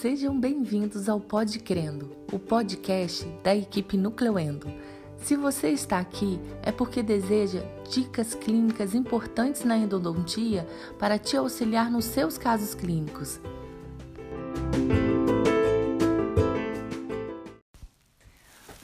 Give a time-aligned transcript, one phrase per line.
[0.00, 4.68] sejam bem-vindos ao Pod Crendo, o podcast da equipe Nucleuendo.
[5.16, 10.64] Se você está aqui, é porque deseja dicas clínicas importantes na endodontia
[11.00, 13.40] para te auxiliar nos seus casos clínicos.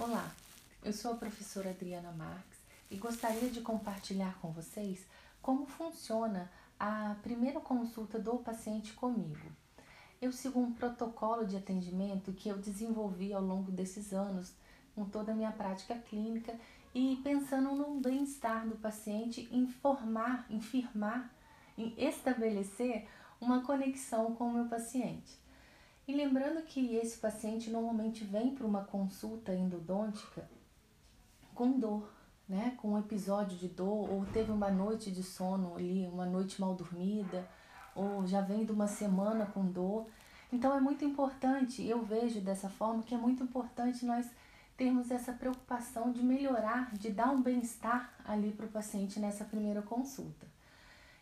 [0.01, 0.35] Olá,
[0.83, 2.59] eu sou a professora Adriana Marques
[2.91, 5.07] e gostaria de compartilhar com vocês
[5.41, 9.64] como funciona a primeira consulta do paciente comigo.
[10.25, 14.55] Eu sigo um protocolo de atendimento que eu desenvolvi ao longo desses anos
[14.95, 16.59] com toda a minha prática clínica
[16.95, 21.31] e pensando no bem-estar do paciente, em formar, em firmar,
[21.77, 23.07] em estabelecer
[23.39, 25.39] uma conexão com o meu paciente.
[26.09, 30.49] E lembrando que esse paciente normalmente vem para uma consulta endodôntica
[31.55, 32.11] com dor,
[32.49, 32.75] né?
[32.81, 36.75] Com um episódio de dor, ou teve uma noite de sono ali, uma noite mal
[36.75, 37.47] dormida,
[37.95, 40.07] ou já vem de uma semana com dor.
[40.53, 44.27] Então é muito importante, eu vejo dessa forma que é muito importante nós
[44.77, 49.83] termos essa preocupação de melhorar, de dar um bem-estar ali para o paciente nessa primeira
[49.83, 50.47] consulta.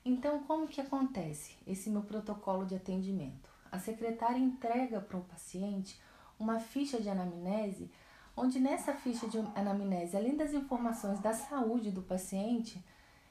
[0.05, 3.51] Então, como que acontece esse meu protocolo de atendimento?
[3.71, 6.01] A secretária entrega para o paciente
[6.39, 7.91] uma ficha de anamnese,
[8.37, 12.85] onde nessa ficha de anamnese, além das informações da saúde do paciente,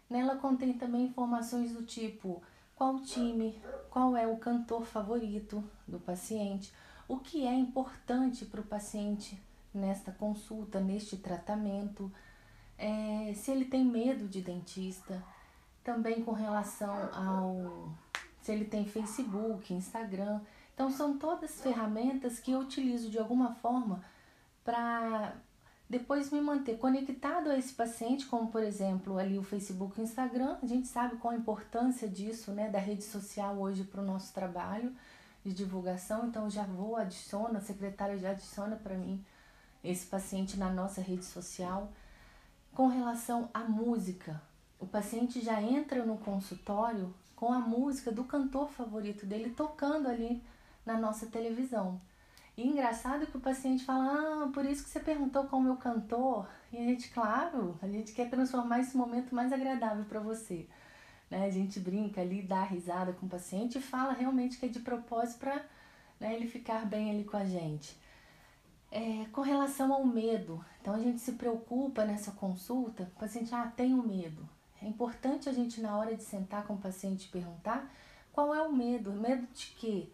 [0.10, 2.42] nela contém também informações do tipo
[2.82, 6.74] qual time, qual é o cantor favorito do paciente,
[7.08, 9.40] o que é importante para o paciente
[9.72, 12.12] nesta consulta, neste tratamento,
[12.80, 15.24] é, se ele tem medo de dentista,
[15.84, 17.94] também com relação ao
[18.42, 20.42] se ele tem Facebook, Instagram.
[20.74, 24.04] Então são todas ferramentas que eu utilizo de alguma forma
[24.64, 25.36] para
[25.92, 30.06] depois me manter conectado a esse paciente, como por exemplo ali o Facebook e o
[30.06, 34.06] Instagram, a gente sabe qual a importância disso, né, da rede social hoje para o
[34.06, 34.96] nosso trabalho
[35.44, 39.22] de divulgação, então já vou, adiciono, a secretária já adiciona para mim
[39.84, 41.92] esse paciente na nossa rede social.
[42.74, 44.42] Com relação à música,
[44.80, 50.42] o paciente já entra no consultório com a música do cantor favorito dele tocando ali
[50.86, 52.00] na nossa televisão.
[52.58, 55.68] E engraçado que o paciente fala, ah, por isso que você perguntou qual é o
[55.68, 56.48] meu cantor.
[56.72, 60.68] E a gente, claro, a gente quer transformar esse momento mais agradável para você.
[61.30, 61.46] Né?
[61.46, 64.80] A gente brinca ali, dá risada com o paciente e fala realmente que é de
[64.80, 65.66] propósito para
[66.20, 67.98] né, ele ficar bem ali com a gente.
[68.92, 73.72] É, com relação ao medo, então a gente se preocupa nessa consulta, o paciente, ah,
[73.74, 74.48] tenho medo.
[74.82, 77.90] É importante a gente, na hora de sentar com o paciente, perguntar
[78.34, 80.10] qual é o medo, medo de quê?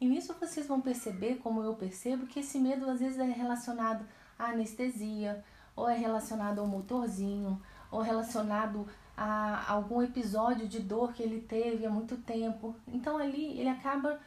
[0.00, 4.06] E nisso vocês vão perceber, como eu percebo, que esse medo às vezes é relacionado
[4.38, 8.86] à anestesia, ou é relacionado ao motorzinho, ou relacionado
[9.16, 12.74] a algum episódio de dor que ele teve há muito tempo.
[12.86, 14.20] Então ali ele acaba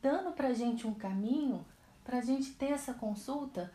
[0.00, 1.64] dando pra gente um caminho
[2.04, 3.72] para a gente ter essa consulta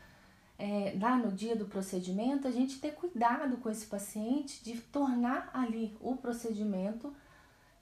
[0.58, 5.50] é, lá no dia do procedimento, a gente ter cuidado com esse paciente de tornar
[5.54, 7.14] ali o procedimento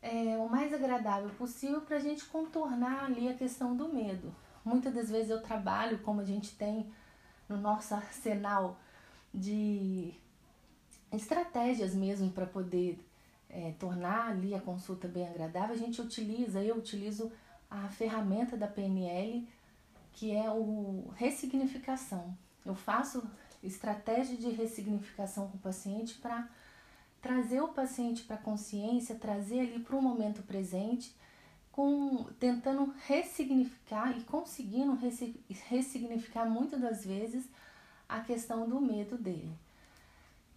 [0.01, 4.33] é, o mais agradável possível para a gente contornar ali a questão do medo.
[4.63, 6.91] Muitas das vezes eu trabalho como a gente tem
[7.47, 8.77] no nosso arsenal
[9.33, 10.13] de
[11.11, 13.03] estratégias mesmo para poder
[13.49, 15.75] é, tornar ali a consulta bem agradável.
[15.75, 17.31] A gente utiliza, eu utilizo
[17.69, 19.47] a ferramenta da PNL,
[20.13, 22.37] que é o ressignificação.
[22.65, 23.23] Eu faço
[23.63, 26.47] estratégia de ressignificação com o paciente para
[27.21, 31.13] trazer o paciente para a consciência, trazer ele para o momento presente,
[31.71, 34.97] com tentando ressignificar e conseguindo
[35.69, 37.45] ressignificar muitas das vezes
[38.07, 39.51] a questão do medo dele.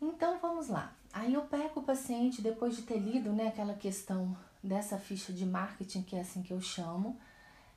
[0.00, 0.92] Então vamos lá.
[1.12, 5.44] Aí eu pego o paciente depois de ter lido, né, aquela questão dessa ficha de
[5.44, 7.16] marketing que é assim que eu chamo,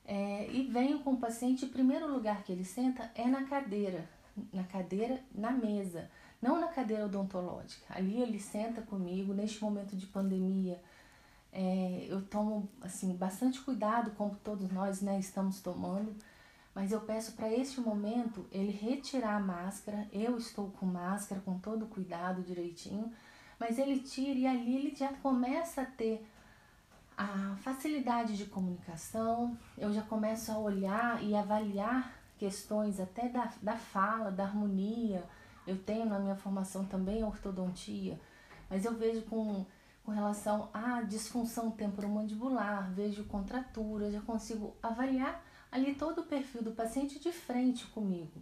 [0.05, 1.65] é, e venho com o paciente.
[1.65, 4.07] O primeiro lugar que ele senta é na cadeira,
[4.53, 6.09] na cadeira, na mesa
[6.45, 7.85] não na cadeira odontológica.
[7.89, 10.79] Ali ele senta comigo, neste momento de pandemia,
[11.51, 16.15] é, eu tomo assim bastante cuidado, como todos nós né, estamos tomando,
[16.75, 20.07] mas eu peço para este momento ele retirar a máscara.
[20.13, 23.11] Eu estou com máscara, com todo cuidado direitinho,
[23.59, 26.29] mas ele tira e ali ele já começa a ter
[27.17, 33.77] a facilidade de comunicação, eu já começo a olhar e avaliar questões até da, da
[33.77, 35.23] fala, da harmonia
[35.67, 38.19] eu tenho na minha formação também ortodontia,
[38.69, 39.65] mas eu vejo com,
[40.03, 46.71] com relação à disfunção temporomandibular, vejo contratura, já consigo avaliar ali todo o perfil do
[46.71, 48.41] paciente de frente comigo.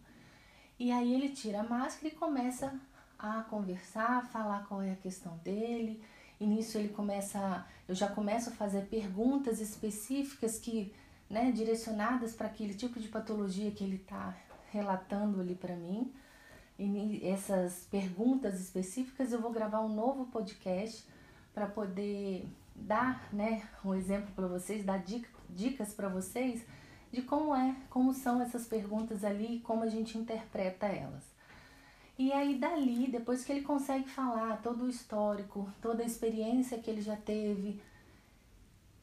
[0.80, 2.74] E aí ele tira a máscara e começa
[3.18, 6.04] a conversar, a falar qual é a questão dele.
[6.40, 10.94] E nisso ele começa, eu já começo a fazer perguntas específicas que
[11.30, 14.36] né, direcionadas para aquele tipo de patologia que ele está
[14.72, 16.14] relatando ali para mim.
[17.22, 21.06] Essas perguntas específicas eu vou gravar um novo podcast
[21.54, 26.66] para poder dar, né, um exemplo para vocês, dar dica, dicas para vocês
[27.12, 31.24] de como é, como são essas perguntas ali e como a gente interpreta elas.
[32.18, 36.90] E aí dali, depois que ele consegue falar todo o histórico, toda a experiência que
[36.90, 37.80] ele já teve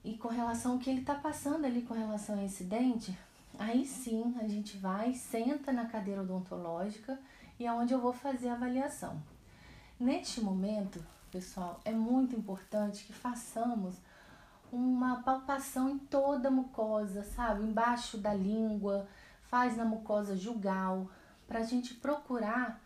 [0.05, 3.17] e com relação ao que ele está passando ali com relação a esse dente,
[3.61, 7.21] aí sim a gente vai, senta na cadeira odontológica
[7.59, 9.23] e é onde eu vou fazer a avaliação.
[9.99, 13.95] Neste momento, pessoal, é muito importante que façamos
[14.73, 17.63] uma palpação em toda a mucosa, sabe?
[17.63, 19.07] Embaixo da língua,
[19.43, 21.11] faz na mucosa jugal,
[21.47, 22.81] para a gente procurar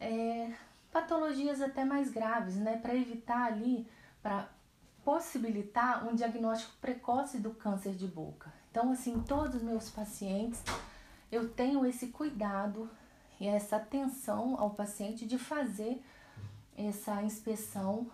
[0.00, 0.50] é,
[0.90, 2.78] patologias até mais graves, né?
[2.78, 3.86] Para evitar ali,
[4.22, 4.48] para
[5.06, 8.52] possibilitar um diagnóstico precoce do câncer de boca.
[8.68, 10.60] Então, assim, todos os meus pacientes,
[11.30, 12.90] eu tenho esse cuidado
[13.38, 16.02] e essa atenção ao paciente de fazer
[16.76, 18.10] essa inspeção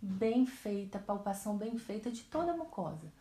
[0.00, 3.12] bem feita, palpação bem feita de toda a mucosa.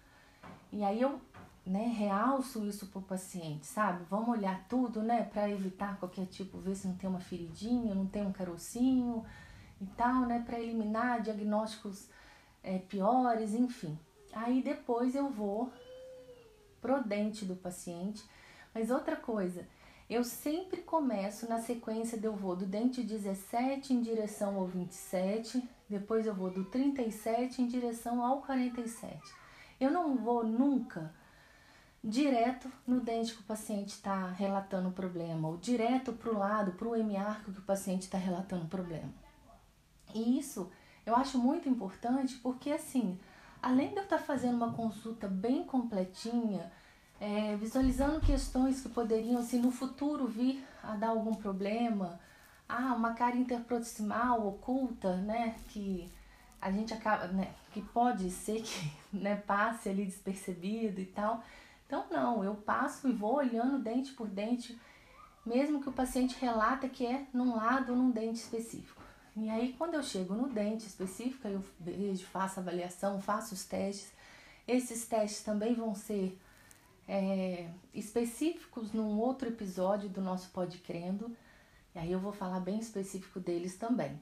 [0.71, 1.19] E aí eu
[1.65, 4.05] né, realço isso para o paciente, sabe?
[4.09, 8.07] Vamos olhar tudo, né, para evitar qualquer tipo, ver se não tem uma feridinha, não
[8.07, 9.25] tem um carocinho
[9.81, 12.07] e tal, né, para eliminar diagnósticos
[12.63, 13.97] é, piores, enfim.
[14.33, 15.71] Aí depois eu vou
[16.81, 18.23] pro dente do paciente.
[18.73, 19.67] Mas outra coisa,
[20.09, 25.61] eu sempre começo na sequência de eu vou do dente 17 em direção ao 27,
[25.89, 29.19] depois eu vou do 37 em direção ao 47.
[29.79, 31.13] Eu não vou nunca
[32.03, 36.71] direto no dente que o paciente está relatando o problema, ou direto para o lado,
[36.73, 39.13] para o hemiarco que o paciente está relatando o problema.
[40.13, 40.71] E isso
[41.09, 43.19] eu acho muito importante porque, assim,
[43.61, 46.71] além de eu estar fazendo uma consulta bem completinha,
[47.19, 52.19] é, visualizando questões que poderiam, assim, no futuro vir a dar algum problema.
[52.67, 55.55] Ah, uma cara interproximal oculta, né?
[55.69, 56.09] Que
[56.61, 57.51] a gente acaba, né?
[57.73, 61.43] Que pode ser que né, passe ali despercebido e tal.
[61.87, 64.79] Então, não, eu passo e vou olhando dente por dente,
[65.43, 68.98] mesmo que o paciente relata que é num lado ou num dente específico.
[69.41, 74.11] E aí, quando eu chego no dente específico, eu vejo, faço avaliação, faço os testes.
[74.67, 76.37] Esses testes também vão ser
[77.07, 81.35] é, específicos num outro episódio do nosso Pod Crendo,
[81.95, 84.19] e aí eu vou falar bem específico deles também.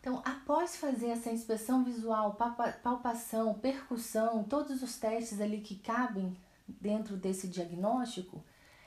[0.00, 2.38] Então, após fazer essa inspeção visual,
[2.82, 6.36] palpação, percussão, todos os testes ali que cabem
[6.68, 8.44] dentro desse diagnóstico,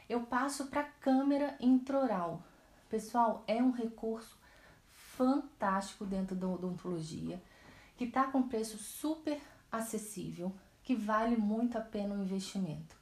[0.08, 2.42] eu passo para a câmera intraoral.
[2.90, 4.38] Pessoal, é um recurso
[5.18, 7.42] fantástico dentro da odontologia,
[7.98, 9.42] que está com preço super
[9.72, 10.54] acessível
[10.84, 12.96] que vale muito a pena o investimento.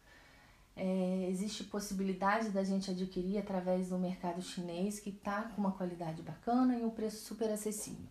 [0.75, 6.21] É, existe possibilidade da gente adquirir através do mercado chinês que está com uma qualidade
[6.21, 8.07] bacana e um preço super acessível.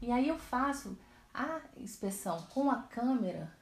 [0.00, 0.96] E aí eu faço
[1.34, 3.52] a inspeção com a câmera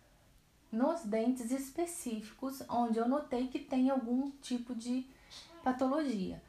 [0.71, 5.07] nos dentes específicos onde eu notei que tem algum tipo de
[5.65, 6.41] patologia.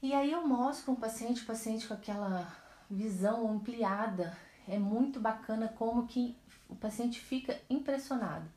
[0.00, 2.46] E aí eu mostro um paciente, paciente com aquela
[2.88, 4.36] visão ampliada,
[4.68, 6.36] é muito bacana como que
[6.68, 8.48] o paciente fica impressionado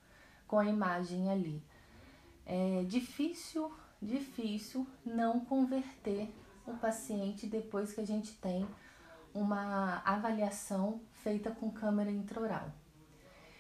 [0.48, 1.64] com a imagem ali.
[2.46, 6.32] É difícil, difícil não converter
[6.68, 8.68] o paciente depois que a gente tem
[9.34, 12.72] uma avaliação feita com câmera intraoral.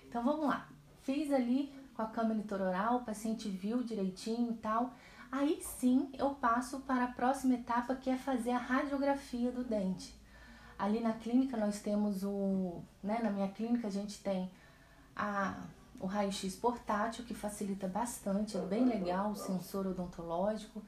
[0.07, 0.69] Então vamos lá.
[1.01, 4.93] Fiz ali com a câmera intraoral, o paciente viu direitinho e tal.
[5.31, 10.13] Aí sim eu passo para a próxima etapa que é fazer a radiografia do dente.
[10.77, 14.51] Ali na clínica nós temos o, né, na minha clínica a gente tem
[15.15, 15.63] a,
[15.99, 20.81] o raio-x portátil que facilita bastante, é bem legal o sensor odontológico.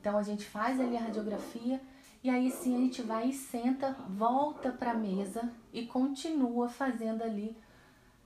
[0.00, 1.80] Então a gente faz ali a radiografia
[2.24, 7.22] e aí sim a gente vai e senta, volta para a mesa e continua fazendo
[7.22, 7.56] ali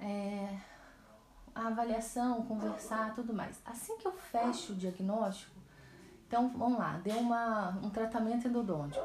[0.01, 0.57] é,
[1.55, 3.61] a avaliação, conversar, tudo mais.
[3.65, 5.55] Assim que eu fecho o diagnóstico,
[6.27, 9.05] então vamos lá, deu uma, um tratamento endodôntico.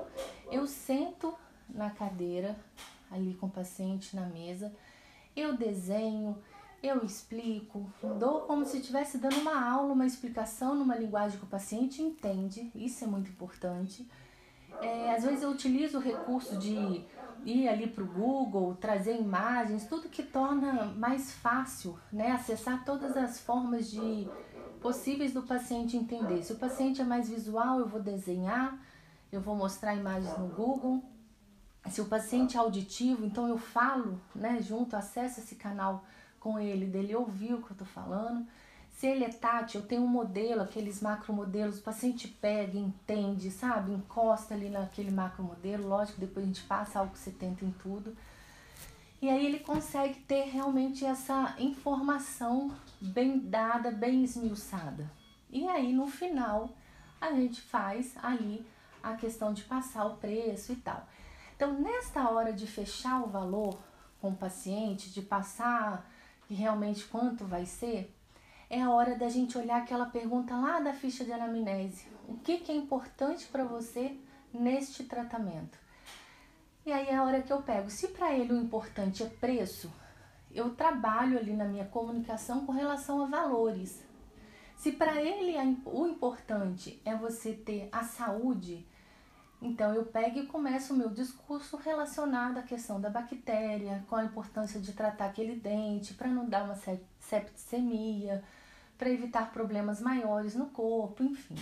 [0.49, 1.33] Eu sento
[1.69, 2.57] na cadeira,
[3.11, 4.73] ali com o paciente na mesa,
[5.35, 6.37] eu desenho,
[6.81, 11.49] eu explico, dou como se estivesse dando uma aula, uma explicação numa linguagem que o
[11.49, 14.07] paciente entende, isso é muito importante.
[14.81, 17.05] É, às vezes eu utilizo o recurso de
[17.45, 23.15] ir ali para o Google, trazer imagens, tudo que torna mais fácil né, acessar todas
[23.15, 24.27] as formas de
[24.81, 26.43] possíveis do paciente entender.
[26.43, 28.77] Se o paciente é mais visual, eu vou desenhar,
[29.31, 31.03] eu vou mostrar imagens no Google.
[31.89, 36.03] Se o paciente é auditivo, então eu falo, né, junto, acesso esse canal
[36.39, 38.45] com ele, dele ouvir o que eu tô falando.
[38.97, 43.91] Se ele é tátil, tenho um modelo, aqueles macromodelos, o paciente pega, entende, sabe?
[43.91, 48.17] Encosta ali naquele macromodelo, lógico, depois a gente passa álcool 70 em tudo.
[49.21, 55.07] E aí ele consegue ter realmente essa informação bem dada, bem esmiuçada.
[55.51, 56.75] E aí no final
[57.21, 58.65] a gente faz ali
[59.03, 61.07] a questão de passar o preço e tal.
[61.55, 63.77] Então, nesta hora de fechar o valor
[64.19, 66.09] com o paciente, de passar
[66.49, 68.16] realmente quanto vai ser,
[68.69, 72.05] é a hora da gente olhar aquela pergunta lá da ficha de anamnese.
[72.27, 74.17] O que, que é importante para você
[74.53, 75.77] neste tratamento?
[76.85, 77.89] E aí é a hora que eu pego.
[77.89, 79.91] Se para ele o importante é preço,
[80.51, 84.03] eu trabalho ali na minha comunicação com relação a valores.
[84.75, 85.55] Se para ele
[85.85, 88.85] o importante é você ter a saúde,
[89.61, 94.23] então eu pego e começo o meu discurso relacionado à questão da bactéria, com a
[94.23, 96.77] importância de tratar aquele dente para não dar uma
[97.19, 98.43] septicemia,
[98.97, 101.55] para evitar problemas maiores no corpo, enfim.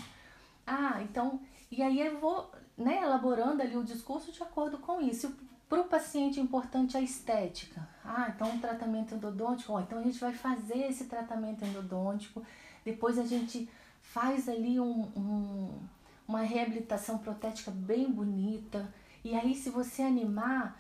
[0.65, 1.39] Ah, então,
[1.72, 5.36] e aí eu vou né, elaborando ali o discurso de acordo com isso.
[5.68, 7.88] Para o paciente é importante a estética.
[8.04, 12.44] Ah, então um tratamento endodôntico, ó, então a gente vai fazer esse tratamento endodôntico,
[12.84, 13.68] depois a gente
[14.01, 15.80] faz ali um, um,
[16.27, 18.88] uma reabilitação protética bem bonita.
[19.24, 20.80] E aí, se você animar,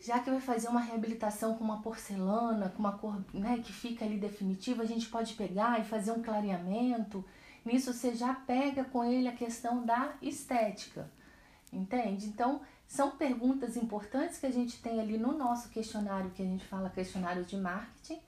[0.00, 4.04] já que vai fazer uma reabilitação com uma porcelana, com uma cor né, que fica
[4.04, 7.24] ali definitiva, a gente pode pegar e fazer um clareamento.
[7.64, 11.10] Nisso você já pega com ele a questão da estética.
[11.72, 12.26] Entende?
[12.26, 16.64] Então, são perguntas importantes que a gente tem ali no nosso questionário, que a gente
[16.64, 18.20] fala questionário de marketing,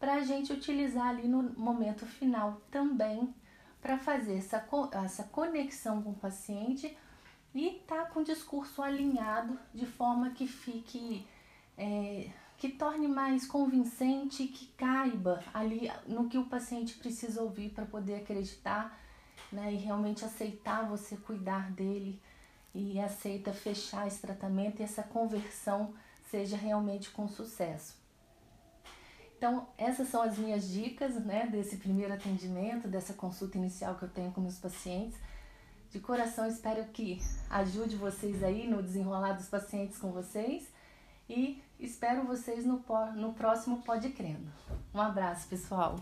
[0.00, 3.32] para a gente utilizar ali no momento final também
[3.80, 4.64] para fazer essa,
[5.04, 6.96] essa conexão com o paciente
[7.54, 11.26] e tá com o discurso alinhado de forma que fique
[11.76, 17.84] é, que torne mais convincente, que caiba ali no que o paciente precisa ouvir para
[17.84, 18.96] poder acreditar
[19.50, 22.22] né, e realmente aceitar você cuidar dele
[22.74, 25.92] e aceita fechar esse tratamento e essa conversão
[26.30, 28.00] seja realmente com sucesso.
[29.36, 34.08] Então, essas são as minhas dicas, né, desse primeiro atendimento, dessa consulta inicial que eu
[34.08, 35.18] tenho com meus pacientes.
[35.92, 37.20] De coração, espero que
[37.50, 40.72] ajude vocês aí no desenrolar dos pacientes com vocês
[41.28, 42.82] e espero vocês no,
[43.14, 44.50] no próximo Pode Crendo.
[44.94, 45.96] Um abraço, pessoal!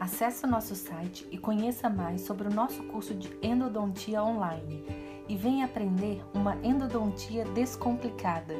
[0.00, 4.84] Acesse o nosso site e conheça mais sobre o nosso curso de endodontia online
[5.28, 8.56] e venha aprender uma endodontia descomplicada.